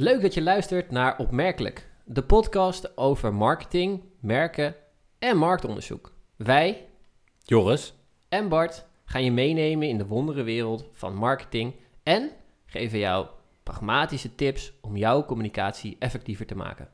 [0.00, 4.74] Leuk dat je luistert naar Opmerkelijk, de podcast over marketing, merken
[5.18, 6.12] en marktonderzoek.
[6.36, 6.86] Wij
[7.42, 7.94] Joris,
[8.28, 12.30] en Bart gaan je meenemen in de wonderenwereld van marketing en
[12.66, 13.26] geven jou
[13.62, 16.88] pragmatische tips om jouw communicatie effectiever te maken.